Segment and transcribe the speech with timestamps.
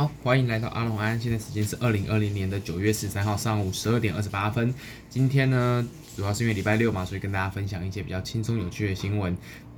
[0.00, 1.20] 好，欢迎来到阿龙安。
[1.20, 4.74] 现在时间是二零二零年的九月十三号上午十二点二十八分。
[5.10, 9.36] 今天呢，主要是因为礼拜六嘛，所以跟大家分享一些比较轻松有趣的新闻，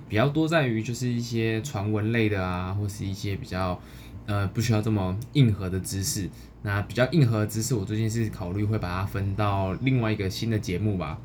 [0.08, 3.80] 比较多在于就是一些传闻类的啊，或是一些比较
[4.26, 6.30] 呃不需要这么硬核的知识。
[6.62, 11.18] 那比较硬核的知识，我最近是考虑会把它分到另外一个新的节目吧，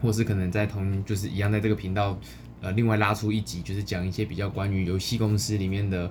[0.00, 2.16] 或是可能在同就是一样在这个频道
[2.60, 6.08] 呃另外拉出一集，就是讲一些比较关于游戏公司里面的。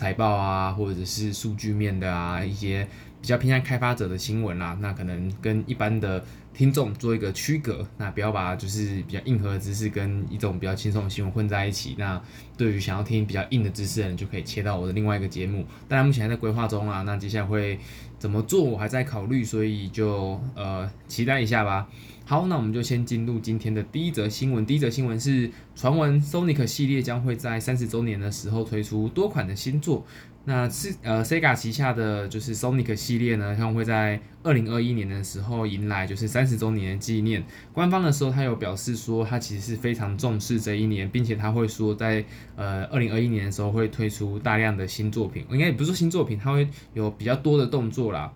[0.00, 2.88] 财报啊，或者是数据面的啊，一些
[3.20, 11.96] 比较偏向开发者的新闻啦，那可能跟一般的听众做一个区隔，那不要把就是比较硬核的知识跟一种比较轻松的新闻混在一起。
[11.98, 12.18] 那
[12.56, 15.66] 对于想要听比较硬的知识的人，就可以切到我的另外一个节目。
[15.86, 17.78] 当然目前还在规划中啊，那接下来会
[18.18, 21.86] 怎么做，我还在考虑，所以就呃期待一下吧。
[22.30, 24.64] 好，那我们就先进入今天的第一则新闻。
[24.64, 30.06] 第一则新闻是传闻，Sonic 系列将会在三十周年的时候推出多款的新作。
[30.44, 37.44] 那是呃，Sega 旗下的就是 Sonic 系列呢，他们会在二零二一年的时候迎来就是三十周年的纪念。
[37.72, 45.44] 官方的时候，他有表示说，他其实是非常重视这一年，并且他会说在呃二零二一年的时候会推出大量的新作品。
[45.50, 48.32] 应该也不是新作品，他会有比较多的动作啦。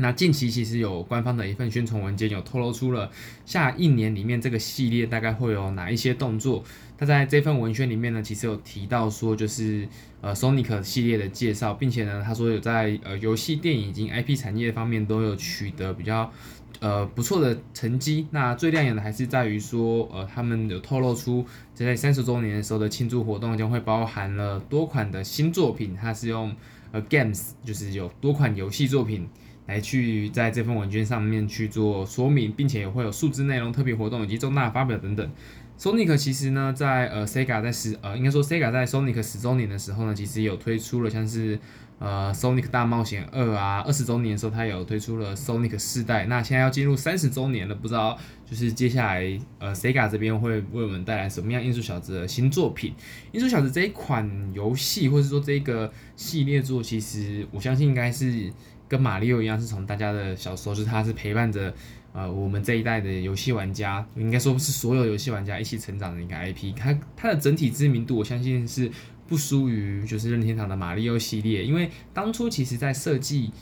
[0.00, 3.10] 那近期其实有官方的一份宣传文件，有透露出了
[3.44, 6.62] 下一年里面这个系列大概会有哪一些动作。
[6.96, 9.88] 他在这份文宣里面呢，其实有提到说，就是
[10.20, 16.32] 呃 Sonic 系列的介绍，并且呢，他说有在呃游戏、电影以及 IP 产业方面都有取得比较
[16.78, 18.28] 呃不错的成绩。
[18.30, 26.54] 那最亮眼的还是在于说，呃，他们有透露出在三十周年的时候的庆祝活动将会包含了多款的新作品，它是用
[26.92, 29.28] 呃 Games，就是有多款游戏作品。
[29.68, 35.30] 来去在这份文件上面去做说明，并且也会有数字内容、特别活动以及重大发表等等。
[35.78, 41.56] Sonic 其实呢，在呃 Sega 在十呃应该说 Sega 在 Sonic 十周年的时候呢，其实有推出了像是
[42.00, 46.26] 呃 Sonic 大冒险二啊，二十周年的时候它有推出了 Sonic 四代。
[46.26, 52.94] 那现在要进入三十周年了，不知道就是接下来呃 Sega 这边会为我们带来什么样艺术小子的新作品？
[53.30, 58.50] 艺术小子这一款游戏或者说这个系列作，其实我相信应该是。
[58.88, 61.72] 跟马里奥一样，是从大家的小时候，就是它是陪伴着
[62.12, 66.74] 呃我们这一代的游戏玩家，应该说是所有游戏玩家一起成长的一个 IP。
[66.74, 68.90] 它它的整体知名度，我相信是
[69.26, 71.62] 不输于就是任天堂的马里奥系列。
[71.62, 73.52] 因为当初其实在设计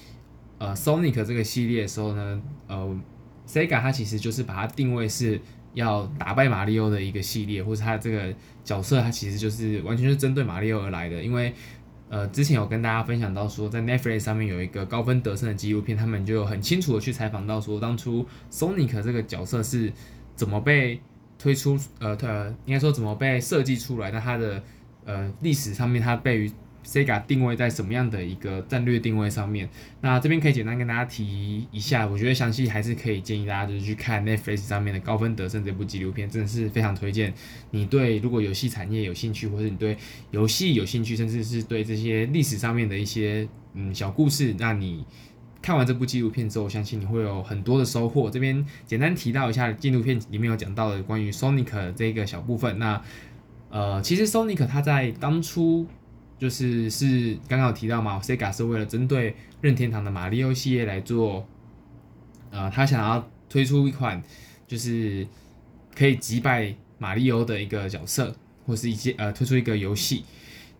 [0.58, 2.96] 呃 Sonic 这个系列的时候呢，呃
[3.48, 5.40] Sega 它其实就是把它定位是
[5.74, 8.32] 要打败马里奥的一个系列，或者它这个
[8.62, 11.52] 角色它其实就是完全是针对马里奥而来的，因为。
[12.08, 19.92] 呃，之前有跟大家分享到说，在 Netflix 上面有一个高分得胜的纪录片，他们就很清楚的去采访到说，当初 Sonic 这个角色是
[20.34, 21.00] 怎么被
[21.38, 24.62] 推出，呃，呃，应该说怎么被设计出来，那它的
[25.04, 26.50] 呃历史上面它被。
[26.86, 29.68] Sega 定位在什么样的一个战略定位上面？
[30.00, 37.34] 那这边可以简单跟大家提一下，我觉得详细还是可以建议大家就是去看 Netflix 上面的《高分得胜》这部纪录片，真的是非常推荐。
[37.72, 39.96] 你对如果游戏产业有兴趣，或者你对
[40.30, 45.04] 游戏有兴趣，甚至是对这些历史上面的一些嗯小故事，那你
[45.60, 48.30] 看完这部纪录片之后，我相信你会有很多的收获。
[48.30, 52.78] 这边简单提到一下纪录片里面有讲到的关于 Sonic 这个小部分。
[52.78, 53.02] 那
[53.70, 55.84] 呃，其实 Sonic 它在当初。
[56.38, 61.48] 就是是刚刚有提到嘛，Sega 是为了针对任天堂的马里奥系列来做，
[62.50, 64.22] 呃，他想要推出一款
[64.66, 65.26] 就是
[65.94, 68.36] 可以击败马里奥的一个角色，
[68.66, 70.24] 或是一些呃推出一个游戏。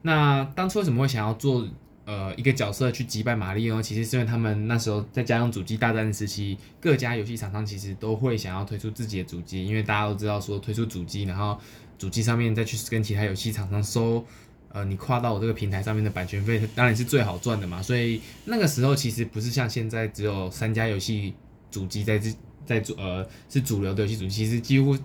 [0.02, 1.66] 那当初为什么会想要做
[2.04, 3.80] 呃一个角色去击败马里奥？
[3.80, 11.58] 其实是因为他们那时候在加上主机大战时期，各家游戏厂商其实都会想要推出自己的主机，因为大家都知道说推出主机，然后
[11.98, 14.22] 主机上面再去跟其他游戏厂商收。
[14.70, 17.80] 呃，你跨到我这个平台上面的版权费，当然是最好赚的嘛。
[17.82, 21.34] 所以那个时候其实不是像现在只有三家游戏
[21.70, 22.30] 主机在这
[22.64, 24.96] 在主呃是主流的游戏主机，其实几乎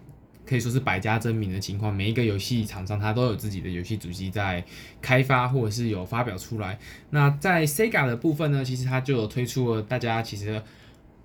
[0.46, 1.94] 可以说是百家争鸣的情况。
[1.94, 4.64] 每一个游戏厂商它都有自己的游戏主机在
[5.02, 6.78] 开发或者是有发表出来。
[7.12, 10.62] 那在 Sega 的部分呢，其实它就有推出了大家其实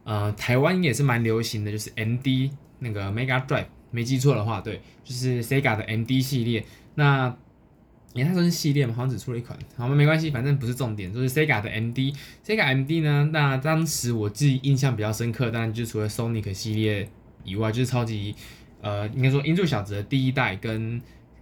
[0.04, 6.64] 呃台湾也是蛮流行的，就是 MD 那个 Mega Drive，没记错的话，对，就是 Sega 的 MD 系列。
[6.94, 7.34] 那
[8.16, 9.94] 因为它是系列嘛，好像只出了一款，好吗？
[9.94, 17.08] 没关系，反正不是重点，就是 Sega 的 MD，Sega MD 呢，那当时我自己印象比较深刻，当然就除了 Sonic 系列
[17.44, 18.34] 以外，就是超级，
[18.80, 21.00] 呃，应该说音速小子的第一代，跟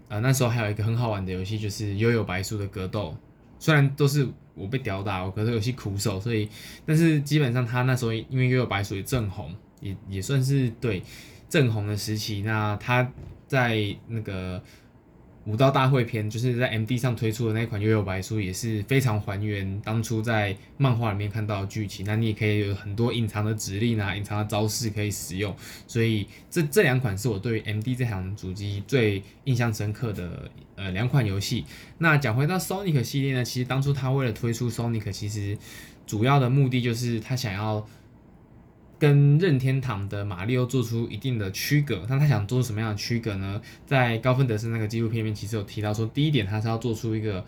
[0.08, 3.16] 呃那时候还有一个很好玩的游戏，就是幽游白书的格斗，
[3.60, 6.48] 虽然都是我被屌打，我格斗游戏苦手，所以，
[6.84, 11.02] 但是基本上他那时候因为幽游白书也正红，也也算是对
[11.48, 13.10] 正红的时期，那他
[13.46, 14.60] 在那个。
[15.46, 22.06] 武道大会篇，就是在 MD 上推出的那款幽游白书，也是非常还原当初在漫画里面看到的剧情。
[22.06, 25.54] 那你也可以有很多隐藏的指令啊，隐藏的招式可以使用。
[25.86, 31.64] 所以这这两款是我对于 MD 这台主机最印象深刻的呃两款游戏。
[31.98, 35.58] 那讲回到 Sonic 系列呢，其实当初他为了推出 Sonic，其实
[36.06, 37.86] 主要的目的就是他想要。
[39.04, 43.60] 跟任天堂的马里奥做出一定的区隔，那他想做什么样的区隔呢？
[43.84, 47.44] 在高芬德斯那个纪录片里面，其实有提到说，第一点他是要做出一个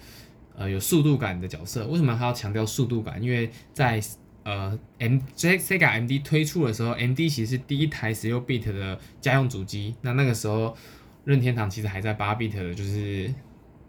[0.55, 1.87] 呃有速度感的角色。
[1.87, 3.23] 为什么他要强调速度感？
[3.23, 3.99] 因为在
[4.43, 9.95] 呃 M Sega MD 推出的时候，MD 其实是第一台十六 bit 的家用主机。
[10.03, 10.77] 那那个时候
[11.25, 13.33] 任天堂其实还在八 bit 的，就是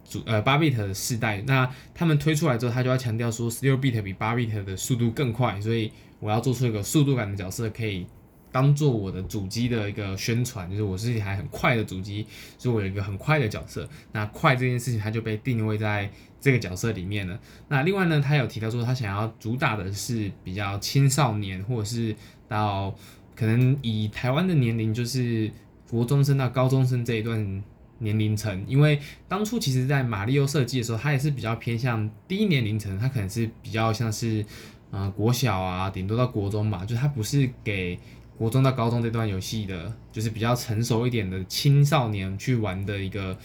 [0.07, 1.43] 主呃八 bit 的世代。
[1.45, 5.91] 那他们推出来之后，他就要强调说，十六 bit 比八 bit 的速度更快，所以。
[6.19, 8.05] 我要做出一个速度感的角色，可以
[8.51, 12.25] 当做我的主机的一个宣传，就是我是一台很快的主机，
[12.57, 13.87] 所以我有一个很快的角色。
[14.13, 16.09] 那快这件事情，它就被定位在
[16.41, 17.39] 这个角色里面了。
[17.67, 22.15] 那另外呢，他有提到说，他想要主打的是比较青少年，或者是
[22.47, 22.95] 到
[23.35, 25.51] 可能以台湾的年龄，就是
[25.89, 27.63] 国中生到高中生这一段
[27.99, 28.65] 年龄层。
[28.67, 34.43] 因为当初其实在马里奥设计的时候，它也是比较偏向低年龄层，它可能是比较像是。
[34.89, 37.99] 啊、国小啊，顶多到国中吧，就它不是给
[38.37, 43.37] 国中到高中这段游戏的，就是比较成熟一点的青少年去玩的一个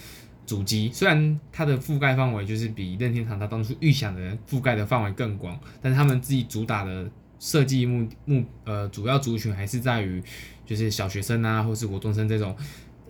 [0.46, 0.90] 主机。
[0.92, 7.10] 虽然它的覆盖范围就是比任天堂它当初预想的覆盖的范围更广，但是他们自己主打的
[7.40, 10.22] 设计目目呃主要族群还是在于
[10.64, 12.54] 就是小学生啊，或是国中生这种，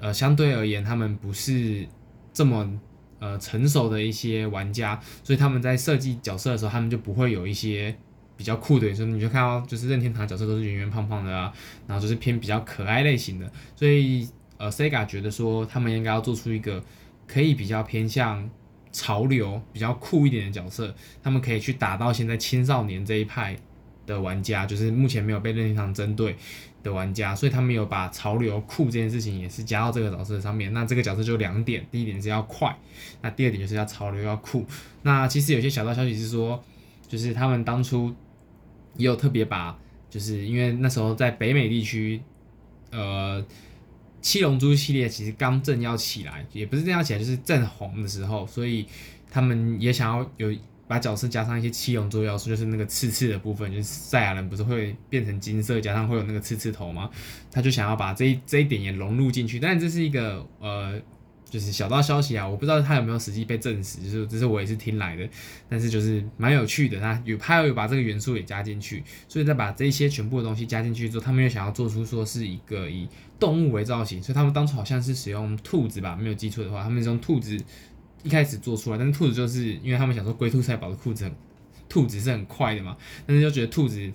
[0.00, 1.86] 呃，相对而言他们不是
[2.32, 2.80] 这么
[3.18, 7.94] 呃成熟的一些玩家，所以他们在设计角色的时候，他们就不会有一些。
[8.42, 11.52] 比较酷的，所以你就看到就是任天堂角色都是圆圆胖胖的啊，
[11.86, 16.82] 然后就是偏比较可爱类型的，所以呃，Sega 觉得说他们应该要做出一个
[17.28, 18.50] 可以比较偏向
[18.90, 20.92] 潮流、比较酷一点的角色，
[21.22, 23.56] 他们可以去打到现在青少年这一派
[24.04, 26.34] 的玩家，就是目前没有被任天堂针对
[26.82, 30.72] 的玩家，所以他们有把潮流酷这件事情也是加到这个角色上面。
[30.72, 32.76] 那这个角色就两点，第一点是要快，
[33.20, 34.66] 那第二点就是要潮流要酷。
[35.02, 36.60] 那其实有些小道消息是说，
[37.06, 38.12] 就是他们当初。
[38.96, 39.78] 也有特别把，
[40.10, 42.20] 就是因为那时候在北美地区，
[42.90, 43.44] 呃，
[44.20, 48.86] 七龙珠系列其实刚正要起来，也不是正要起来，就是正红的时候，所以
[49.30, 50.54] 他们也想要有
[50.86, 57.10] 把角色加上一些七龙珠要素，就是那个刺刺的部分，就是赛亚人不是会变成金色，加上会有那个刺刺头吗？
[57.50, 61.00] 他就想要把这一这一点也融入进去，但这是一个呃。
[61.52, 65.28] 就是小道消息啊，我不知道他有没有实际被证实，就是这是我也是听来的，
[65.68, 73.06] 但是就是蛮有趣的，他有他有把这个元素也加进去，所以再把这些全部的东西加进去之后，他们又想要做出说是一个以
[73.38, 77.54] 动物为造型，所以他们当初好像是使用兔子吧，没有记错的话，他们是用兔子
[78.22, 81.34] 一开始做出来，但是兔子就是因为他们想说龟兔赛跑的兔子很，
[81.86, 82.96] 兔子是很快的嘛，
[83.26, 84.10] 但是就觉得兔子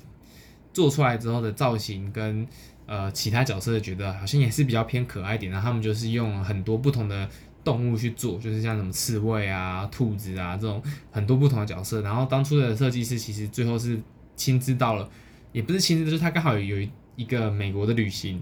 [0.73, 2.47] 做出来之后的造型跟。
[2.87, 7.29] 呃，其他角色觉得好像也是比较偏可爱一点，然后他们就是用很多不同的
[7.61, 10.81] 动物去做，就是像什么刺猬啊、兔子啊这种
[11.11, 12.01] 很多不同的角色。
[12.01, 13.99] 然后当初的设计师其实最后是
[14.37, 15.09] 亲自到了，
[15.51, 16.87] 也不是亲自，就是他刚好有
[17.17, 18.41] 一个美国的旅行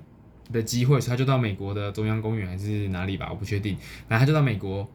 [0.54, 3.76] 的机会，所以他就到美国的中央公园还是哪里吧，我不确定。
[4.08, 4.88] 然后他就到美国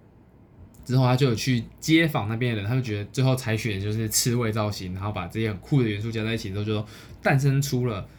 [0.85, 6.87] 之后，他就有去街访那边的人，他就觉得最后采取的就是刺猬造型，然后把这些很酷的元素加在一起之后，就
[7.21, 8.07] 诞生出了。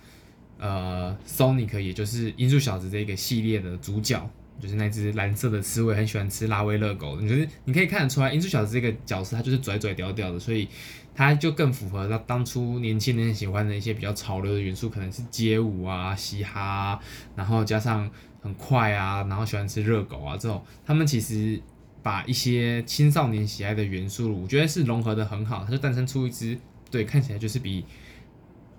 [0.61, 7.19] 呃，Sonic 也就是音速小子这个系列的主角，就是那只蓝色的刺猬，很喜欢吃拉威乐狗。
[7.19, 10.67] 你就是你可以看得出来，音速小子这个角色，他就是拽拽屌屌的，所以
[11.15, 16.99] 他就更符合他当初年轻人喜欢的一些比较潮流的元素，可能是街舞啊、嘻哈，
[17.35, 18.07] 然后加上
[18.43, 21.59] 很快啊，然后喜欢吃热狗啊这种，他们其实
[22.03, 26.55] 把一些青少年喜爱的元素，我觉得是融合的很好，他就诞生出一只，
[26.91, 27.83] 对，看起来就是比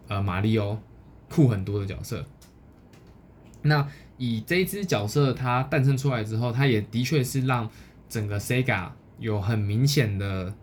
[0.06, 0.80] 呃马里奥。
[1.32, 2.22] 酷很多的角色，
[3.62, 7.70] 那以这一只角色它诞生出来之后，它也的确是让
[8.06, 10.54] 整个 Sega 有很明显的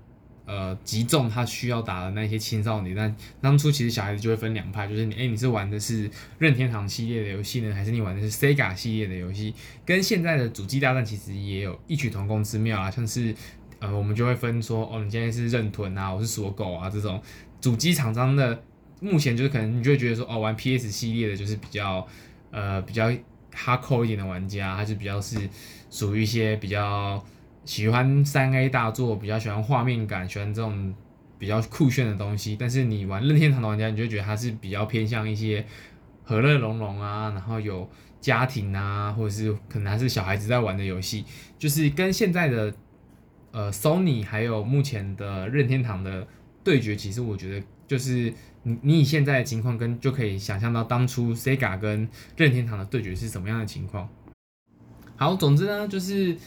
[0.46, 2.96] 呃击中他需要打的那些青少年。
[2.96, 6.08] 但当初其实小孩子就会分两派，就是你哎、你是玩的是
[6.38, 9.56] 任天堂系列的游戏呢，还是你玩的是 Sega 系列的游戏？
[9.84, 13.34] 跟现在的主机大战其实也有异曲同工之妙啊，像是
[13.80, 17.20] 呃我们就会分说哦，你现在是任屯啊，我是锁狗啊这种
[17.60, 18.64] 主机厂商的。
[19.00, 22.06] 目前就是可能你就会觉得说哦，玩 PS 系列的就是比较
[22.52, 23.10] 呃比较
[23.54, 25.38] hardcore 一点的玩家，还是比较是
[25.90, 27.24] 属于一些比较
[27.66, 30.94] 喜欢三 A 大作，比较喜欢画面感，喜欢这种
[31.38, 32.56] 比较酷炫的东西。
[32.60, 35.66] 但是你玩任天堂的玩家，你就觉得它是比较偏向一些
[36.24, 37.90] 和乐融融啊，然后有
[38.20, 41.24] 家庭啊，或者是可能还是小孩子在玩的游戏，
[41.58, 42.74] 就是跟现在的
[43.52, 46.28] 呃 Sony 还有目前的任天堂的
[46.64, 54.08] 对决，其实我觉得就是你你以现在的情况跟就可以想象到当初 Sega 跟任天堂的对决是什么样的情况。
[55.18, 56.38] 好，总之呢，就是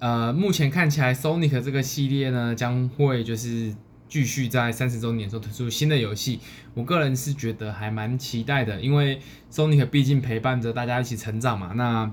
[0.00, 3.74] 呃目前看起来 Sonic 这个系列呢将会就是。
[4.10, 6.40] 继续在三十周年的时候推出新的游戏，
[6.72, 9.20] 我个人是觉得还蛮期待的，因为
[9.52, 11.74] Sonic 毕竟陪伴着大家一起成长嘛。
[11.74, 12.10] 那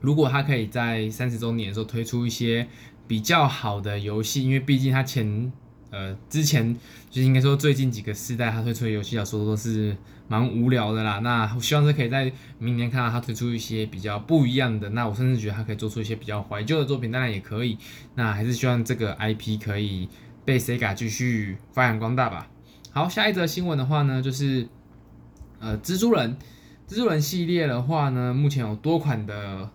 [0.00, 2.66] 如果他可以在三十周年的时候推出一些
[3.06, 5.52] 比较好的游戏，因为毕竟他前
[5.90, 6.74] 呃之前
[7.10, 9.96] 就是应该说最近几个世代他推出的游戏，要说都是
[10.28, 11.18] 蛮无聊的啦。
[11.18, 14.88] 那我希望是可以在明年看到他推出一些比较不一样的。
[14.90, 17.76] 那我甚至觉得他可以做出一些比较怀旧的作品，当然也可以。
[18.14, 20.08] 那还是希望这个 IP 可以。
[20.42, 22.48] 被 Sega 继续发扬光大吧。
[22.92, 24.66] 好，下一则新闻的话呢，就是
[25.60, 26.34] 呃，蜘蛛人，
[26.88, 29.70] 蜘蛛人系列的话呢，目前有多款的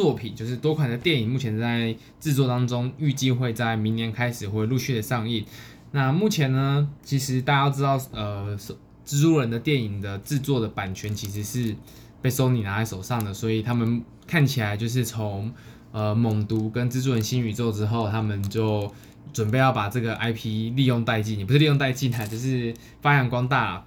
[0.00, 5.44] 作品，就是多款的电影，目前在制作当中，预计会在明年开始会陆续的上映。
[5.92, 8.56] 那目前呢，其实大家都知道，呃，
[9.04, 11.76] 蜘蛛人的电影的制作的版权其实是
[12.22, 15.52] 被 Sony 拿在手上的，所以他们看起来就是从
[15.92, 18.90] 呃猛毒跟蜘蛛人新宇宙之后，他们就。
[19.32, 23.86] 准备要把这个 IP 利用殆尽，也不是利用殆尽啊，就是发扬光大。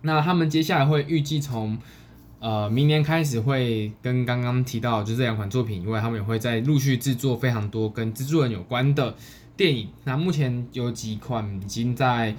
[0.00, 1.76] 那他们接下来会预计从
[2.44, 9.16] 呃明年开始会跟刚刚提到就这两款作品以外，他们也会再陆续制作非常多跟蜘蛛人有关的
[9.56, 9.88] 电影。
[10.04, 12.36] 那目前有几款已经在。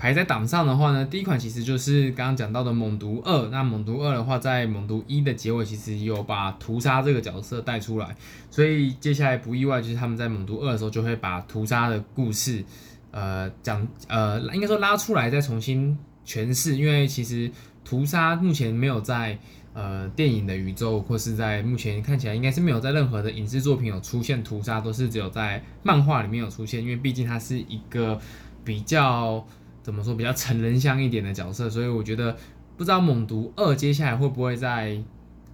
[0.00, 3.44] 排在档上的话呢，第一款其实就是刚刚讲到的《猛毒二》。
[3.50, 8.16] 那《猛毒二》的话，在《猛毒一》的结尾其实有把屠杀这个角色带出来，
[8.50, 12.64] 所以接下来不意外就是他们在《猛毒二》的时候就会把屠杀的故事，
[13.10, 16.78] 呃，讲呃，应该说拉出来再重新诠释。
[16.78, 17.50] 因为其实
[17.90, 19.38] 屠杀目前没有在
[19.72, 26.82] 呃电影的宇宙，或是在目前看起来应该是没有在任何的影视作品有出现屠杀，都是只有在漫画里面有出现。
[26.82, 28.20] 因为毕竟它是一个
[28.64, 29.44] 比较。
[29.82, 32.36] 怎么说比较成人向一点的角色，所以我觉得
[32.76, 35.02] 不知道猛毒二接下来会不会在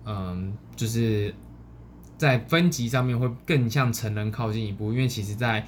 [0.05, 1.33] 嗯，就是
[2.19, 5.65] 在分级上面会更向成人靠近一步，因为其实在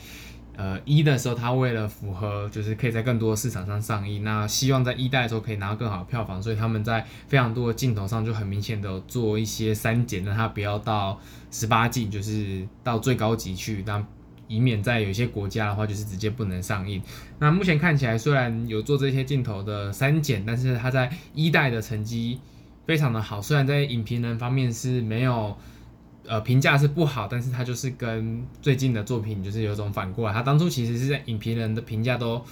[0.59, 11.19] 呃一的时候，他为了符合就是可以在更多的市场上上映，那希望在一代的时候可以拿到更好的票房，所以他们在非常多的镜头上就很明显的做一些删减，让它不要到
[11.51, 14.05] 十八禁，就是到最高级去，那。
[14.51, 17.03] 以免在有些国家的话，就是直接不能上映。
[17.39, 22.41] 那目前看起来，虽然有做这些镜头的删减，但是它在一代的成绩
[22.87, 23.43] 非常的好。
[23.43, 25.55] 虽然在影评人方面是没有，
[26.29, 30.33] 呃，评价是不好，但是他就是跟最近的作品就是有种反过来。
[30.33, 32.45] 他当初其实是在影评人的评价都，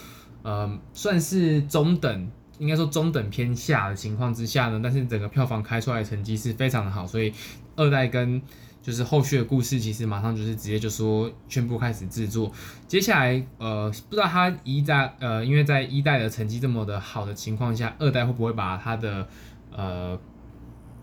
[0.43, 7.33] 呃，算是中等，应该说中等偏下的情况之下呢，但是整个票房开出来的成绩是非常的好，所以
[7.77, 8.43] 二代跟。
[8.83, 12.53] 就是后续的故事，其实马上就是直接就说宣布开始制作。
[12.87, 19.27] 接下来，呃，不知道他一代，呃，因为在一代的成绩这么的好的情况下，二代会不会把他的，
[19.73, 20.17] 呃，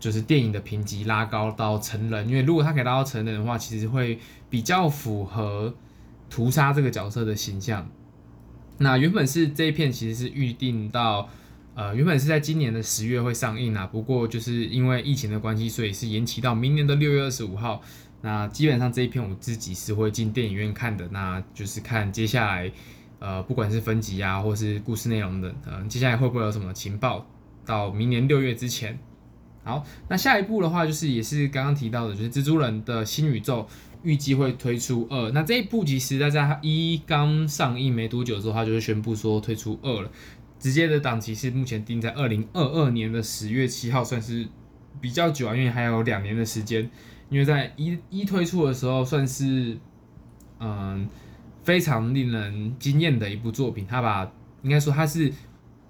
[0.04, 2.28] 就是电影的评级拉高到成人？
[2.28, 4.18] 因为如果他可以拉到成人的话，其实会
[4.50, 5.74] 比较符合
[6.28, 7.88] 屠杀这个角色的形象。
[8.76, 11.30] 那原本是这一片其实是预定到。
[11.74, 17.80] 呃，原本是在今年的十月会上映啊，不过就是因为疫情的关系，所以是延期到明年的六月二十五号。
[18.20, 22.70] 那基本上这一片我自己是会进电影院看的，那就是看接下来，
[23.20, 27.26] 呃，不管是分级啊，或是故事内容的，呃，接下来会不会有什么情报
[27.64, 28.98] 到明年六月之前。
[29.64, 33.66] 好，那下一部的话就是也是刚刚提到的，就是蜘蛛人的新宇宙
[34.02, 35.30] 预计会推出二。
[35.30, 40.10] 那这一部其实大家一刚上映没多久之后，他就是宣布说推出二了。
[40.60, 44.46] 直接的档期是目前定在二零二二年的十月七号，算是
[45.00, 46.90] 比较久啊，因为还有两年的时间。
[47.30, 49.76] 因为在一一推出的时候，算是
[50.60, 51.08] 嗯
[51.64, 53.86] 非常令人惊艳的一部作品。
[53.86, 54.30] 他把
[54.62, 55.32] 应该说他是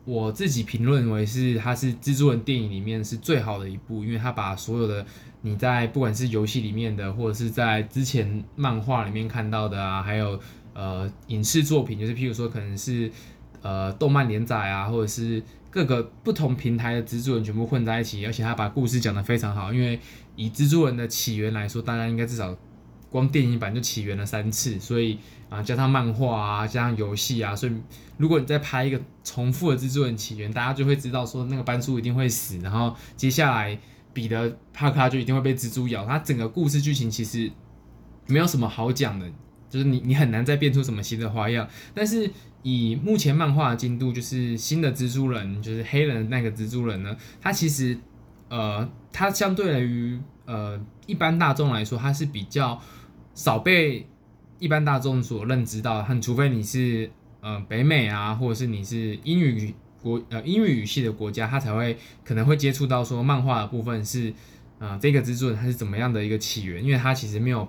[0.05, 5.05] 我自己评论为是它是蜘蛛人电影里面是最好的一部，因为它把所有的
[5.43, 10.39] 你在不管是游戏里面的，或者是在之前漫画里面看到的啊，还有
[10.73, 13.11] 呃影视作品，就是譬如说可能是。
[13.67, 19.73] 呃，动漫连载啊，或者是各个不同平台的蜘蛛人全部混在一起，而且他把故事讲得非常好。
[19.73, 19.99] 因为
[20.37, 22.55] 以蜘蛛人的起源来说，大家应该至少
[23.15, 25.17] 光电影版就起源了三次，所以
[25.49, 27.73] 啊，加上漫画啊，加上游戏啊，所以
[28.17, 33.79] 如果你再拍一个重复的蜘蛛人起源，大家就会知道说那个班叔一定会死，然后接下来
[34.13, 36.05] 彼得帕克就一定会被蜘蛛咬。
[36.05, 37.49] 他整个故事剧情其实
[38.27, 39.31] 没有什么好讲的。
[39.71, 41.69] 就是你你很难再变出什么新的花样。
[41.95, 42.31] 但是
[42.63, 47.97] 以目前漫画的进度，就是新的蜘蛛人，就是黑人的那个蜘蛛人呢，他其实
[48.49, 52.81] 呃，他相对于呃一般大众来说，他是比较
[53.35, 54.07] 少被
[54.59, 57.11] 一般大众所认知到，很除非你是
[57.41, 64.33] 呃北美啊，或者是你是英语国呃英语语系的国家，他才会可能会接触到说漫画的部分是
[64.79, 67.69] 呃这个蜘蛛人他是怎么样的一个起源，因为它其实没有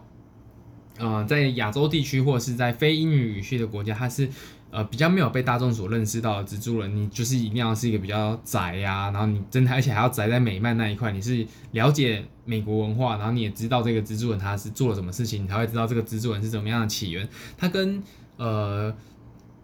[0.98, 4.29] 呃在亚洲地区或者是在非英语语系的国家，它是。
[4.72, 17.25] 呃，比较没有被大众所认识到的蜘蛛人，你就是一定要是一个比较宅呀、然后你真的而且还要宅在美漫那一块，你是了解美国文化，然后你也知道这个蜘蛛人他是做了什么事情，你才会知道这个蜘蛛人是怎么样的起源。
[17.57, 18.03] 他跟
[18.36, 18.93] 呃，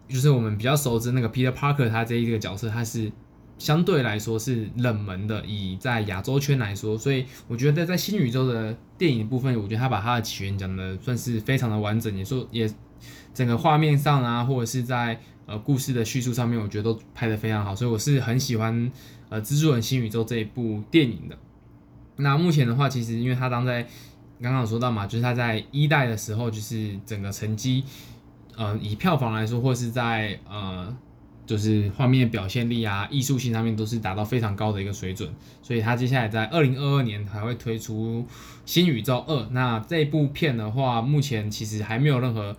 [0.08, 3.12] 就是我们比较熟知那个 Peter Parker，他这一个角色，他是
[3.58, 12.66] 相对来说是冷门的，以在亚洲圈来说，所以我觉得在新宇宙的电影部分，我觉得他把他的起源讲的算是非常的完整，也说也。
[13.34, 18.90] 整个画面上啊，或者是在呃故事的叙述上面，我觉得都拍得非常好，所以我是很喜欢
[19.28, 21.36] 呃蜘蛛人新宇宙这一部电影的。
[22.16, 23.82] 那目前的话，其实因为他当在
[24.40, 27.84] 刚刚有说到嘛，就是他在一代的时候，就是整个成绩，
[28.56, 30.96] 呃以票房来说，或是在呃。
[31.44, 35.28] 就是画面表现力啊，艺术性上面都是达到非常高的一个水准，
[35.60, 38.24] 所以他接下来在二零二二年还会推出
[38.64, 39.48] 新宇宙二。
[39.50, 42.56] 那这部片的话，目前其实还没有任何，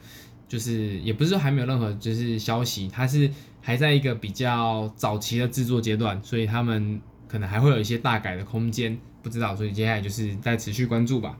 [0.54, 3.28] 就是也不是说还没有任何就是消息，它是
[3.60, 11.40] 还在一个比较早期的制作阶段，所以他们可能还会有一些大改的空间，不知道，所以接下来就是在持续关注吧。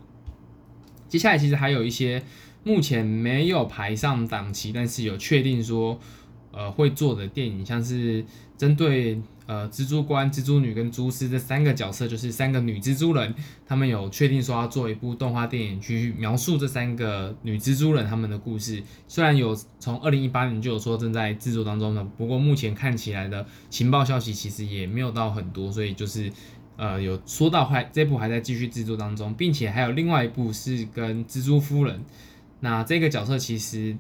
[1.08, 2.24] 接下来其实还有一些
[2.64, 6.00] 目前没有排上档期，但是有确定说。
[6.56, 8.24] 呃，会做的电影像是
[8.64, 18.82] 针对呃蜘蛛官、蜘蛛女跟蛛丝这三个角色，就是三个女蜘蛛人，他们有确定说要做一部动画电影去描述这三个女蜘蛛人他们的故事。
[19.06, 26.32] 虽然有从二零一八年就有说正在制作当中的，不过目前看起来的情报消息其实也没有到很多，所以就是
[26.78, 32.02] 呃有说到还这部还在继续制作当中，并且还有另外一部是跟蜘蛛夫人，
[32.62, 33.98] 那这个角色其实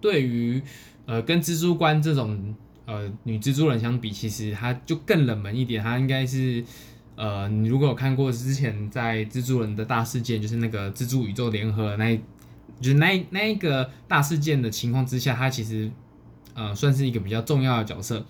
[0.00, 0.62] 对于。
[1.08, 5.82] 呃，跟蜘蛛官这种呃女蜘蛛人相比，其实她就更冷门一点。
[5.82, 6.64] 她应该是
[7.16, 12.16] 呃，你如果有看过之前在蜘蛛人的大事件，就是那个蜘蛛宇宙联合那，
[12.80, 15.90] 就是那那一个大事件的情况之下，她其实
[16.54, 18.24] 呃算是一个比较重要的角色。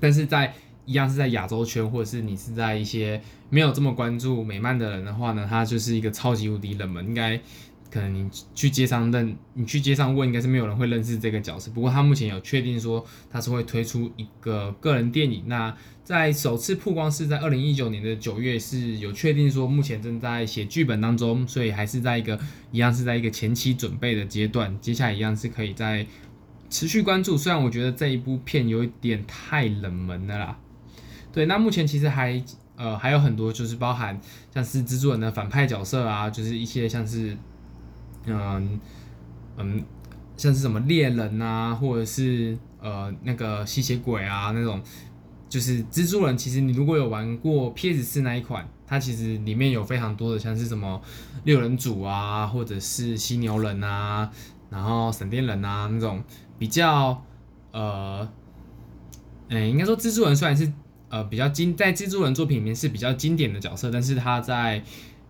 [0.00, 7.40] 但是在一样是在亚洲圈，或者是你是在一些没有这么关注美漫的人的话呢，她就是一个超级无敌冷门，应该。
[7.90, 11.70] 可能你去街上认，你去街上问，应该是没有人会认识这个角色。
[11.70, 15.44] 不过他目前有确定说他是会推出一个个人电影。
[15.46, 15.74] 那
[16.04, 22.38] 在首次曝光是在二零一九年的九月，是有确定说目前正在写剧本当中，所以还是在一个
[22.72, 24.78] 一样是在一个前期准备的阶段。
[24.80, 26.06] 接下来一样是可以再
[26.68, 27.38] 持续关注。
[27.38, 30.58] 虽然我觉得这一部片有一点太冷门了啦。
[31.32, 32.42] 对，那目前其实还
[32.76, 34.20] 呃还有很多，就是包含
[34.52, 37.34] 像是蜘蛛人的反派角色啊，就是一些像是。
[38.28, 38.80] 嗯
[39.56, 39.84] 嗯，
[40.36, 44.80] 像是什么猎人啊，或者是呃那个吸血鬼啊那种，
[45.48, 46.36] 就是蜘蛛人。
[46.38, 51.00] 其实你如果有玩过 PS 四那一款，它其实里面有非常多的像是什么
[51.44, 54.30] 六人组啊，或者是犀牛人啊，
[54.70, 56.22] 然后闪电人啊那种
[56.58, 57.22] 比较
[57.72, 58.28] 呃，
[59.48, 60.72] 嗯、应该说蜘蛛人虽然是
[61.08, 64.84] 呃比较经在蜘蛛人作品里面是比较经典的角色，但是他在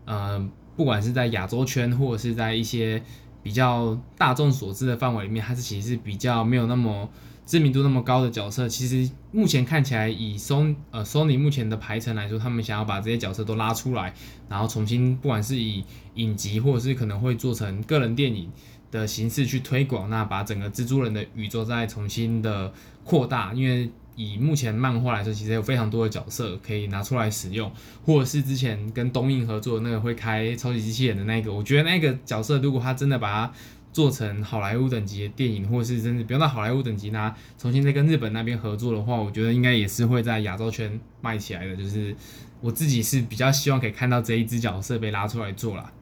[0.05, 0.49] 呃。
[0.79, 3.03] 不管是在亚洲圈，或者是在一些
[3.43, 7.11] 比较大众所知的范围里面，它是其实是比较没有那么
[7.45, 8.69] 知名度那么高的角色。
[8.69, 14.15] 其实目前看起来，以 Sony 呃 Sony 目前的排程来说，他们想要把这些角色都拉出来，
[14.49, 18.49] 然后重新不管是以影集，或者是可能会做成个人电影
[18.93, 23.91] 的形式去推广，那把整个蜘蛛人的宇宙再重新的扩大，因为。
[24.19, 27.73] 以目前漫画来说，其实有非常多的角色可以拿出来使用，
[28.05, 33.53] 或者是之前跟东映合作的那个会开超级机器人的那个，我觉得那个角色如果他真的把它
[33.93, 41.77] 做成好莱坞等级的电影，或者是真的不用到好莱坞等级，拿重新再跟日本那边合作的话，我觉得应该也是会在亚洲圈卖起来的。
[41.77, 42.13] 就是
[42.61, 45.93] 我自己是比较希望可以看到这一只角色被拉出来做啦。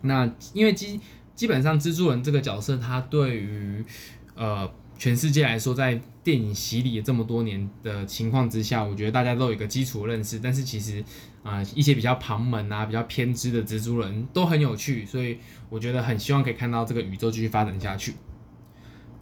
[0.00, 0.98] 那因为基
[1.36, 3.84] 基本上蜘蛛人这个角色，他对于
[4.34, 4.68] 呃。
[4.98, 10.40] 全世界来说，在电影洗礼这么多年的情况之下，我觉得大家都有一个基础认识。
[10.40, 11.02] 但是其实，
[11.44, 15.38] 啊、一些比较旁门啊、比较偏执的蜘蛛人都很有趣，所以
[15.70, 18.14] 我觉得很希望可以看到这个宇宙继续发展下去。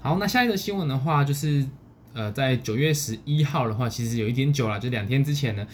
[0.01, 1.67] 好，那下一个新闻的话，就是
[2.15, 5.67] 呃，在九月十一号的话，其实有一点久了，就两天之前呢，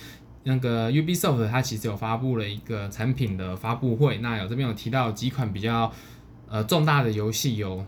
[0.43, 5.93] 那个 Ubisoft 它其实有发布了一个产品的发布会，那有这边有提到几款比较。
[6.49, 7.83] 呃重大的游戏有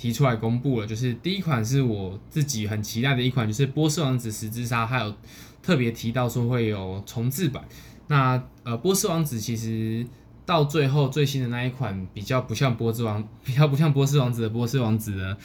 [0.00, 5.14] 提出来公布了，就是第一款是我自己很期待的一款，就是《波斯王子：十字杀》，还有
[5.62, 7.62] 特别提到说会有重制版。
[8.06, 10.06] 那呃，《波斯王子》其实
[10.46, 15.36] 到最后最新的那一款比较不像波斯王，比较不像波斯王子的波斯王子呢，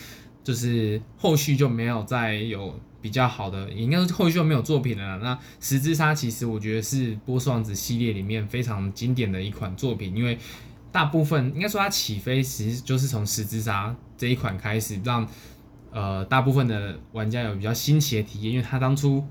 [0.41, 5.17] 就是后续就没有再有比较好的，应该是后续就没有作品了。
[5.17, 10.37] 那《十字杀》其实我觉得是波斯王子系列里面非常经典的一款作品，因为。
[10.95, 15.27] 大部分应该说它起飞，其实就是从十之杀这一款开始，让
[15.91, 19.21] 呃大部分的玩家有比较新奇的体验，因为它当初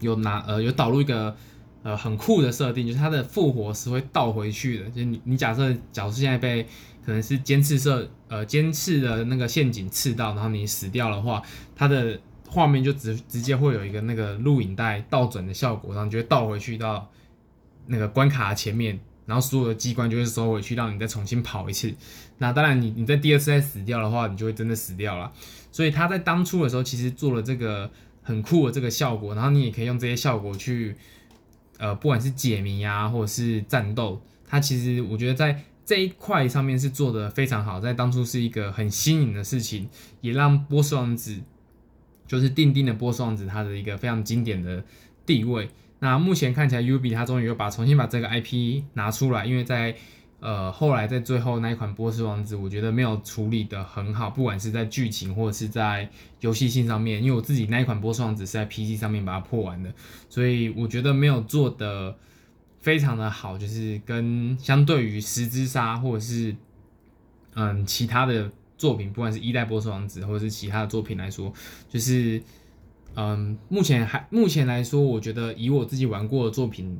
[0.00, 1.36] 有拿呃有导入一个
[1.82, 6.62] 呃很酷的设定，就是它的复活是会倒回去的，就是你你假设假设现在被
[7.04, 11.42] 可能是尖刺射呃尖刺的那个陷阱刺到，然后你死掉的话，
[11.76, 17.06] 它的画面就直直接会有一个那个录影带倒转的效果，然后就会倒回去到
[17.84, 18.98] 那个关卡前面。
[19.30, 21.94] 然后所有的机关就会收回去，让你再重新跑一次。
[22.38, 25.32] 那当然你，你在第二次再死掉的话，你就会真的死掉了。
[25.70, 27.88] 所以他在当初的时候，其实做了这个
[28.24, 29.32] 很酷的这个效果。
[29.36, 30.96] 然后你也可以用这些效果去，
[31.78, 37.78] 呃，不管是解谜啊，或者是战斗，它其实我觉得在这一块上面是做的非常好。
[37.80, 39.88] 在当初是一个很新颖的事情，
[40.22, 41.38] 也让波斯王子
[42.26, 44.82] 就是定定的波斯王子他的一个非常经典的
[45.24, 45.70] 地位。
[46.02, 49.94] 那目前看起来，UB 它终于又把重新把这个 IP 拿出来，因为在
[50.40, 56.08] 呃后来在最后那一款波斯王子，我觉得没有处理得很好，不管是在剧情或者是在
[56.40, 59.92] 游戏性上面，因为我自己那一款波斯王子是在 PC 上面把它破完的，
[60.30, 62.16] 所以我觉得没有做的
[62.80, 66.56] 非常的好，就是跟相对于十之杀或者是
[67.54, 71.52] 嗯其他的作品，不管是一代波斯王子或者是其他的作品来说，
[71.90, 72.42] 就是。
[73.16, 76.96] 嗯，目前还目前来说，我觉得以我自己玩过的作品，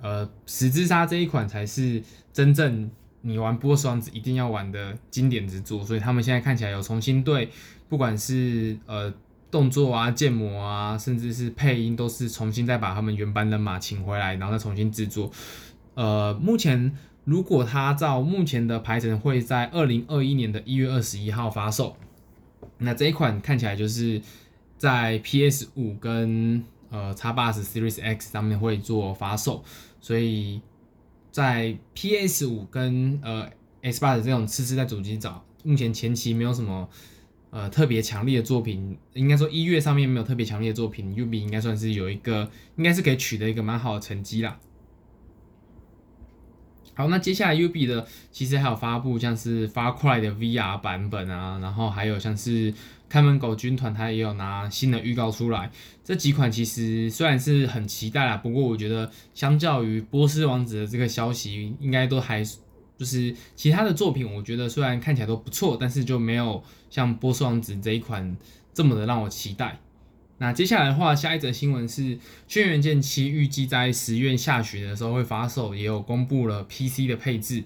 [0.00, 2.90] 呃，十之杀这一款才是真正
[3.20, 5.84] 你玩波斯王子一定要玩的经典之作。
[5.84, 7.48] 所以他们现在看起来有重新对，
[7.88, 9.14] 不管是呃
[9.50, 15.30] 动作啊、建模啊，甚至是配音，都是重新再把他们原班人马请回来，然后再重新制作。
[15.94, 16.92] 呃，目前
[17.24, 21.96] 如果他照目前的排程，会在二零二一年的一月二十一号发售。
[22.78, 24.20] 那这一款看起来就是。
[24.76, 29.64] 在 PS 五跟呃 Xbox Series X 上面会做发售，
[30.00, 30.60] 所以
[31.30, 33.50] 在 PS 五跟呃
[33.82, 36.88] Xbox 这种次世代主机找，目前前期没有什么
[37.50, 44.58] 呃特别强烈的作品，应该说一月上面没有特别强烈的作品，Ub 应该算是有一个，应该是可以取得一个蛮好的成绩啦。
[46.96, 52.72] 好，那接下来 Ub 的其实还有发布像是 Far Cry 的 VR 版本啊，然后还有像是
[53.14, 55.70] 看门狗军团，它也有拿新的预告出来。
[56.02, 68.36] 这几款其实虽然是很期待啦，不过我觉得相较于波斯王子的这个消息，应该都还就是其他的作品，我觉得虽然看起来都不错，但是就没有像波斯王子这一款
[68.72, 69.78] 这么的让我期待。
[70.38, 72.02] 那接下来的话，下一则新闻是
[72.48, 77.62] 《轩辕剑七》预计在十月下旬的时候会发售，也有公布了 PC 的配置。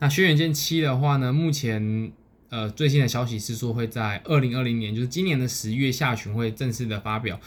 [0.00, 2.10] 那《轩辕剑七》的话呢，目前
[2.50, 7.40] 呃最新的消息是说会在二零二零年，就是今年的十月下旬会正式的发表，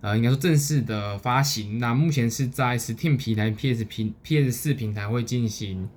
[0.00, 1.78] 呃，应该说正式的发行。
[1.78, 5.88] 那目前是在 Steam 平台、PS 平、PS 四平台会进行。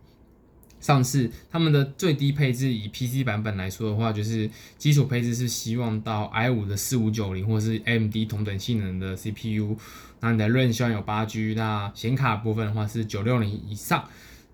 [0.80, 9.76] 上市，他们的最低配置以 PC 版本来说的话，就是基础配置是希望到 i 五的四五九零或是 MD 同等性能的 CPU，
[10.20, 14.08] 那你的 RAM 希望有八 G，那显卡部分的话是九六零以上，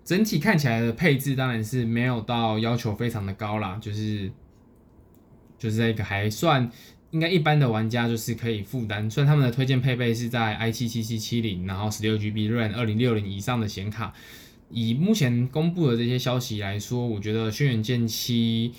[0.04, 4.30] 整体看起来的配置当然是没有到要求非常的高啦，就是
[5.58, 6.70] 就是在一个还算
[7.10, 14.12] 应该一般的玩家就是可以负担，虽然他们的推荐配备是在 i 七七七七零，然后十六 GB RAM 二零六零以上的显卡。
[14.70, 18.72] 以目前公布的这些消息来说，我觉得《轩辕剑七》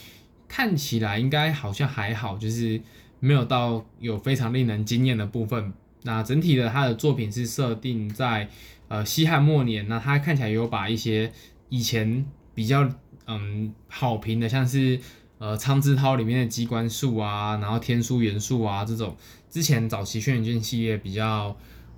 [0.49, 2.81] 看起来应该好像还好，就是
[3.21, 5.71] 没有到有非常令人惊艳的部分。
[6.03, 8.49] 那整体的它的作品是设定在
[8.87, 11.31] 呃西汉末年，那它看起来有把一些
[11.69, 12.89] 以前比较
[13.27, 14.99] 嗯好评的，像是
[15.37, 19.15] 呃苍之涛里面的机关术啊，然后天书元素啊这种
[19.49, 21.55] 之前早期《轩辕剑》系列比较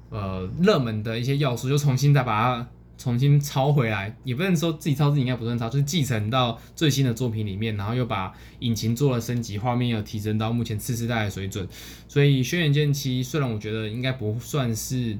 [0.10, 2.67] 呃热门的一些要素，就重新再把它。
[3.00, 11.67] 重新抄回来，也不能说自己抄自己，应该不算抄，就是继承到最新的作品里面，然后又把引擎做了升级，画面又提升到目前次世代的水准。
[12.08, 15.15] 所以《轩辕剑七》虽然我觉得应该不算是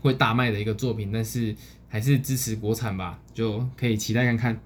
[0.00, 1.54] 会大卖的一个作品，但是
[1.88, 4.60] 还是支持国产吧，就可以期待看看。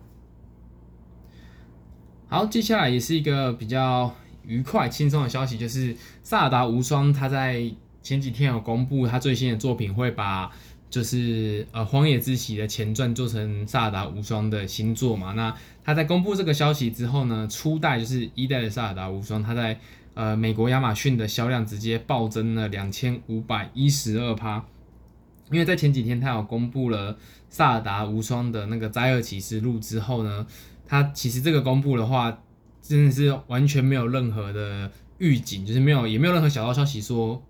[2.29, 4.15] 好，接下来也是一个比较
[4.47, 7.63] 愉快、轻松的消息，就是萨尔达无双，他在
[8.03, 10.51] 前几天有公布他最新的作品，会把
[10.89, 15.33] 就是呃《荒野之息》的前传做成《萨尔达无双》的新作嘛。
[15.35, 19.79] 那他在公布这个消息之后呢，初代就是一代的《萨尔达无双》，他在
[20.15, 24.65] 呃美国亚马逊的销量直接暴增了两千五百一十二趴。
[25.53, 27.15] 因为在前几天他有公布了
[27.49, 30.47] 《萨达无双》的那个《灾厄骑士录》之后呢，
[30.87, 32.43] 他其实这个公布的话，
[32.81, 37.41] 真的是完全没有任何的预警，就是没有也没有任何小道消息说。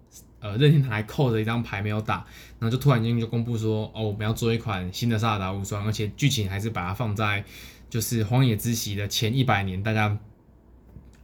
[0.45, 2.17] 呃，任天堂还扣着一张牌没有打，
[2.59, 7.45] 然后就突然间就公布说，哦，我们要做一款新的《萨达无双》，而且剧情还是把它放在
[7.89, 10.19] 就是《荒野之息》的前一百年，大家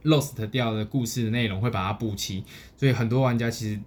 [0.05, 2.45] lost 掉的故事的内容会把它补齐，
[2.77, 3.81] 所以很多玩家其实，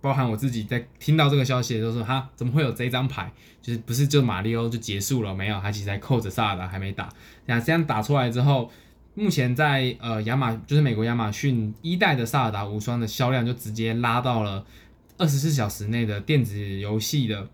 [0.00, 3.32] 包含我自己在听到这个消息的时候说，哈，怎么会有这张牌？
[3.60, 5.34] 就是不是就马里奥就结束了？
[5.34, 7.08] 没有，他其实还扣着萨尔达还没打。
[7.46, 8.70] 那这样打出来之后。
[9.14, 14.64] 目前在呃亚马就是美国亚马逊一代的萨尔达无双的销量就直接拉到了
[15.16, 17.48] 二十四小时内的电子游戏的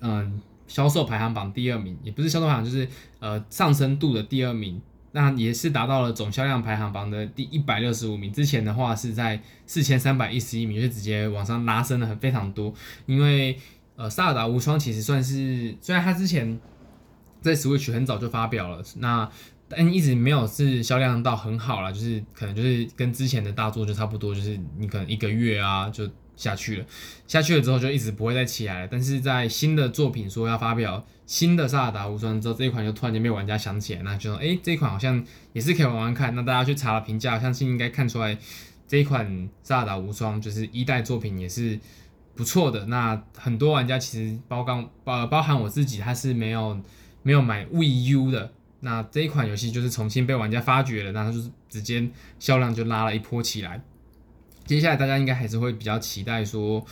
[0.00, 2.88] 嗯销售排行榜第二名，也不是销售排行，就是
[3.20, 4.82] 呃上升度的第二名，
[5.14, 8.30] 那也是达到了总销量排行榜的第一百六十五名。
[8.30, 12.74] 之前的话是在四千三百一十一名，就直接往上拉升了很非常多。
[13.06, 13.56] 因为
[13.96, 16.60] 呃萨尔达无双其实算是虽然它之前
[17.40, 19.30] 在 Switch 很早就发表了，那。
[19.66, 26.86] 但一直没有是销量到很好啦，就是可能就是跟之前的大作就差不多，就是你可能一个月啊就下去了，
[27.26, 28.88] 下去了之后就一直不会再起来了。
[28.90, 36.34] 但是在新的作品说要发表新的萨尔达无双之后，这一款就突然间被玩家想起来，那就说哎、欸、这一款好像也是可以玩玩看。
[36.34, 38.36] 那大家去查了评价，相信应该看出来
[38.86, 41.78] 这一款萨尔达无双就是一代作品也是
[42.34, 42.86] 不错的。
[42.86, 46.80] 那很多玩家其实包刚包包含我自己，他是没有
[47.22, 48.52] 没有买 w U 的。
[48.80, 52.06] 那这一款游戏就是重新被玩家发掘了，那它就是直接
[52.38, 53.82] 销量就拉了一波起来。
[54.66, 56.84] 接下来大家应该还是会比较期待说，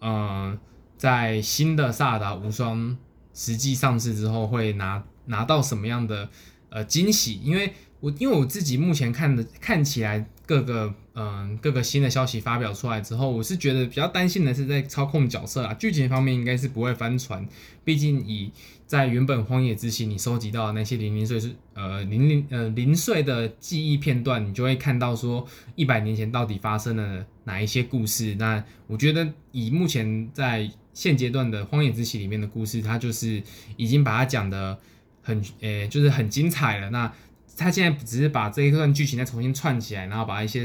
[0.00, 0.56] 呃，
[0.98, 2.96] 在新的萨达无双
[3.32, 6.28] 实际上市之后会拿拿到什么样的
[6.68, 7.40] 呃惊喜？
[7.42, 17.44] 因为我因为我自己目前看的看起来各个嗯、各个新的消息发表出来之后，我是觉得比较担心的是在操控角色啊，剧情方面应该是不会翻船，
[17.82, 18.52] 毕竟以。
[18.86, 28.36] 在原本荒野之息，你收集到的那些零零碎碎、呃零零呃零碎的记忆片段，你就会看到说一百年前到底发生了哪一些故事。
[28.36, 33.42] 那我觉得以目前在现阶段的荒野之息里面的故事，它就是
[33.76, 34.78] 已经把它讲的
[35.20, 36.88] 很呃、就是很精彩了。
[36.90, 37.12] 那
[37.56, 40.64] 它现在只是把这一段剧情再重新串起来，然后把一些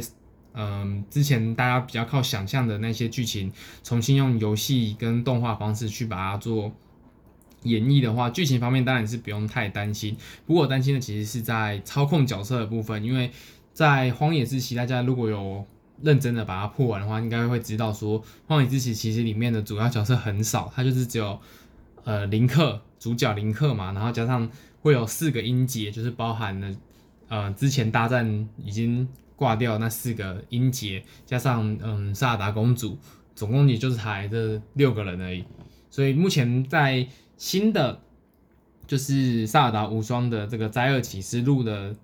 [0.54, 3.52] 嗯、之前大家比较靠想象的那些剧情，
[3.84, 6.72] 重新用游戏跟动画方式去把它做。
[7.64, 10.18] 演绎的话，剧情方面当然是不用太担心。
[10.48, 13.30] 不过担心的其实是在操控角色的部分，因为
[13.72, 15.64] 在《荒野之息》，大家如果有
[16.02, 21.40] 认真的把它破完的话，应该会知道说，《荒野之息》其实里面的主要角色很少，它就是只有
[22.04, 24.50] 呃林克主角林克嘛，然后加上
[24.82, 26.76] 会有四个音节，就是包含了
[27.28, 29.08] 呃之前大战已经
[29.42, 32.96] 挂掉那四个音节，加上嗯萨达公主，
[33.34, 35.44] 总共也就是才这六个人而已。
[35.90, 38.00] 所以目前在新的
[38.86, 41.96] 就是《萨达无双》的这个《灾厄启示录》的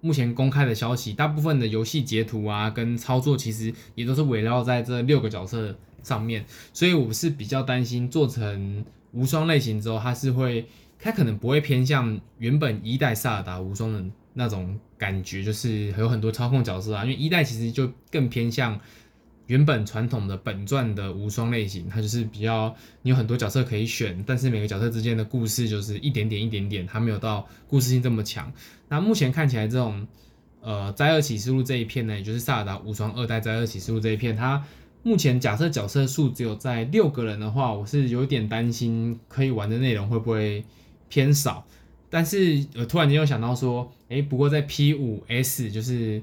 [0.00, 10.68] 目前公开的消息，大部分的游戏截图啊跟操作其实也都是围绕在这六个角色上面，所以我是比较担心做成无双类型之后，它是会，
[10.98, 14.04] 它可能不会偏向原本一代《萨尔达无双》的
[14.34, 18.80] 那种感觉，就是有很多操控角色啊，因为一代其实就更偏向。
[19.48, 28.52] 原本传统的本传的无双类型，它就是比较你有很多角色可以选，但是每个角色之间的故事就是一点点一点点，它没有到故事性这么强。
[28.88, 30.08] 那目前看起来这种
[30.62, 34.64] 呃灾厄启示录这一片呢，也就是萨尔达无双二代灾厄启示录这一片，它
[35.04, 40.64] 目前假设角色数只有在六个人的话，我是有点担心可以玩的内容会不会
[41.08, 41.66] 偏少。
[42.10, 46.22] 但是呃突然间又想到说，哎、不过在 P 五 S 就是。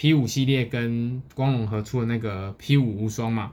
[0.00, 3.50] P 五系列跟光荣合出的那个 P 五无双嘛，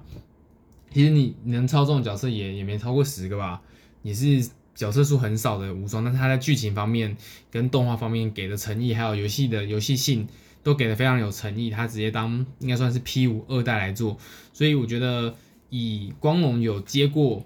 [0.91, 3.63] 其实你能操纵角色也也没超过十个吧，
[4.03, 7.17] 也是角色数很少的无双，但是它在剧情方面
[7.49, 10.27] 跟动画方面给的诚意，还有游戏的游戏性
[10.61, 14.15] 都给的非常有诚意，他直接当应该算是 P 五二代来做，
[14.53, 15.33] 所以我觉得
[15.71, 17.43] 以光荣有接过，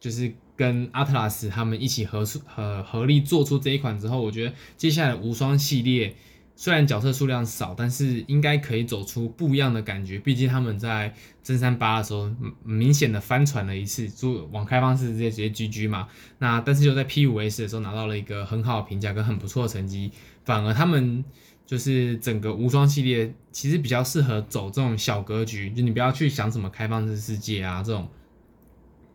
[0.00, 6.14] 就是跟阿特拉斯他们一起合出合合力做出这一款之后，我觉得接下来无双系列。
[6.54, 10.18] 虽然角色数量少，但是应该可以走出不一样的感觉。
[10.18, 11.12] 毕竟他们在
[11.42, 12.30] 真三八的时候，
[12.62, 16.06] 明显的翻船了一次，就往开放式直接直接 GG 嘛。
[16.38, 20.12] 那但是就在 P 五 S 的时候拿到了一个很好的评价跟很不错的成绩。
[20.44, 21.24] 反而他们
[21.66, 28.06] 就是整个无双系列其实比较适合走这种小格局，就你不要去想什么开放式世界啊这种，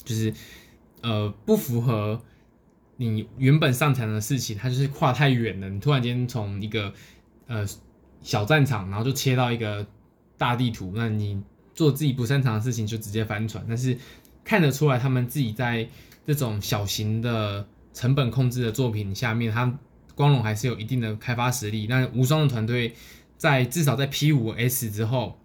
[0.04, 0.34] 就是
[1.02, 2.22] 呃不符合
[2.98, 5.70] 你原本擅长的事情，它就是跨太远了。
[5.70, 6.92] 你突然间从一个
[7.46, 7.66] 呃
[8.22, 9.86] 小战场，然后就切到一个
[10.38, 11.42] 大地图，那你
[11.76, 13.64] 做自己不擅长的事情就直接翻船。
[13.68, 13.98] 但是
[14.44, 15.88] 看得出来，他们自己在
[16.26, 19.78] 这种小型的成本控制的作品下面，他
[20.16, 21.86] 光荣还是有一定的开发实力。
[21.88, 22.94] 那无双的团队
[23.38, 25.38] 在至少在 P5S 之后，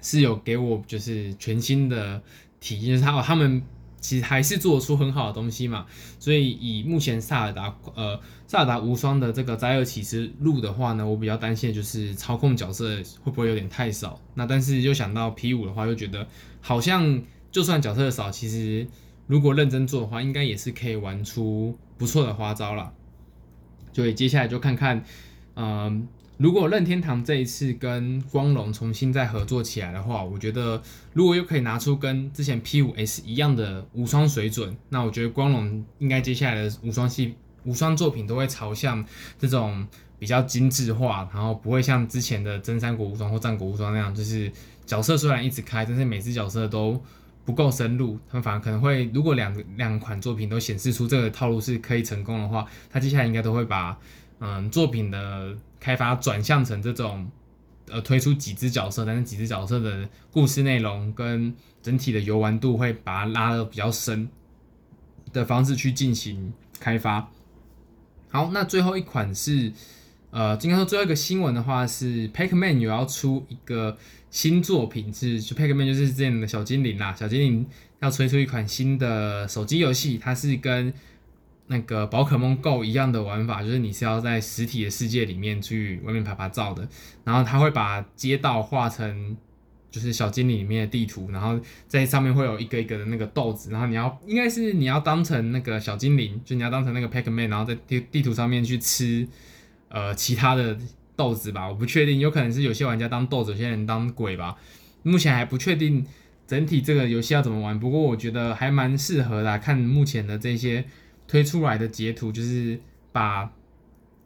[0.00, 2.22] 是有给我就是全新的
[2.60, 3.60] 体验，就是他他们。
[4.02, 5.86] 其实还是做出很好的东西嘛，
[6.18, 14.20] 所以以目前萨尔达呃萨尔达无双的这个灾厄启示录的话呢，我比较担心的就是操控角色会不会有点太少。
[14.34, 16.26] 那但是又想到 P 五的话，又觉得
[16.60, 18.86] 好像就算角色少，其实
[19.28, 22.92] 如果认真做的话，应该也是可以玩出不错的花招啦。
[23.92, 25.04] 所以接下来就看看，
[25.54, 26.08] 嗯、
[26.42, 39.04] 如果任天堂这一次跟光荣重新再合作起来的话，我觉得如果又可以拿出跟之前 P5S 一样的无双水准，那我觉得光荣应该接下来的无双系无双作品都会朝向
[39.38, 39.86] 这种
[40.18, 44.50] 比较精致化，然后不会像之前的真三国无双或战国无双那样，就是
[44.84, 47.00] 角色虽然一直开，但是每只角色都
[47.44, 48.18] 不够深入。
[48.28, 53.96] 他们反而可能会，如果两两款作品都显示出这个套路是可以成功的话，他接下来应该都会把。
[54.44, 57.30] 嗯，作品的开发转向成这种，
[57.88, 64.28] 呃，推出几只角色，但是几只角色的故事内容跟整体的游玩度会把它拉的比较深
[65.32, 67.30] 的方式去进行开发。
[68.30, 69.72] 好，那最后一款是，
[70.32, 73.96] 呃，今天说最后一个新闻的话是，Pac-Man 有要出一个
[74.28, 77.64] 新作品，是就 Pac-Man 就是这样的小精灵啦，小精灵
[78.00, 80.92] 要推出一款新的手机游戏，它是跟。
[81.72, 86.86] 那个宝可梦 Go 一样的玩法，就是你是要在实体的世界里面去外面拍拍照的，
[87.24, 89.34] 然后它会把街道画成
[89.90, 91.58] 就是小精灵里面的地图，然后
[91.88, 99.26] 在上面会有一个一个的那个豆子，然后你要应该是你要当成那个小精灵，就你要当成那个 Pac-Man，然后在地地图上面去吃
[99.88, 100.76] 呃其他的
[101.16, 104.56] 豆子吧，我不确定，有可能是有些玩家当豆子，有些人当鬼吧，
[105.04, 106.04] 目前还不确定
[106.46, 110.84] 整体这个游戏要怎么玩，不过我觉得还蛮适合的，看目前的这些。
[111.32, 112.78] 推出来的截图就是
[113.10, 113.50] 把，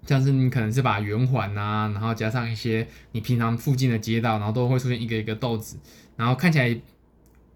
[0.04, 5.78] 像是你可能是把圆环啊，然后加上一些你平常附近的街道，然后都会出现一个一个豆子，
[6.16, 6.76] 然后看起来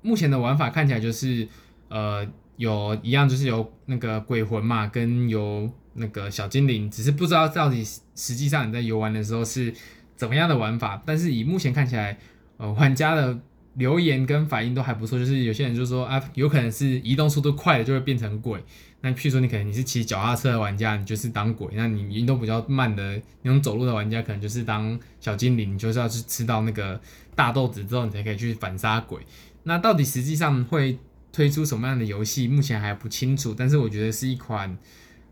[0.02, 1.48] 目前的玩法看起来就是
[1.88, 2.24] 呃
[2.58, 7.84] 有一样就是有那个鬼魂嘛，跟有那个小精灵，只是不知道到底
[8.14, 9.74] 实际上你在游玩的时候是
[10.14, 12.16] 怎么样的玩法，但是以目前看起来，
[12.56, 13.36] 呃玩家的
[13.74, 18.62] 留言跟反应都还不错，就是有些人就说啊，有可能是移动速度快的就会变成鬼。
[19.02, 27.00] 那譬如说，你可能你是骑脚踏车的玩家，你就是当鬼；那你运动比较慢的那种走路的玩家，可能就是当小精灵，你就是要去吃到那个
[27.35, 29.20] 大豆子之后，你才可以去反杀鬼。
[29.62, 30.98] 那到底实际上会
[31.33, 33.54] 推出什么样的游戏，目前还不清楚。
[33.56, 34.76] 但是我觉得是一款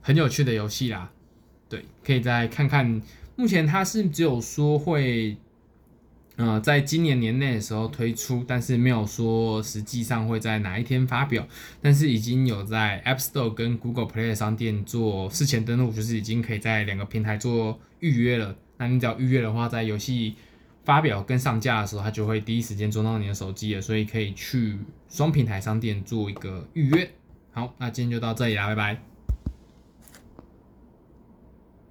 [0.01, 1.11] 很有趣的游戏啦，
[1.68, 3.03] 对，可以再看看。
[3.37, 5.37] 目前它是只有说会。
[6.38, 11.44] 呃，在今年年内的时候推出，但是没有说实际上会在哪一天发表，
[11.83, 18.55] 但是已经有在 App Store 跟 Google Play 商店做事前登录，就是已经可以在两个平台做预约了。
[18.77, 20.37] 那你只要预约的话，在游戏
[20.85, 27.11] 发表跟上架的时候，它就会第一时间装到你的手机了，所以可以去双平台商店做一个预约。
[27.51, 29.17] 好，那今天就到这里啦，拜拜。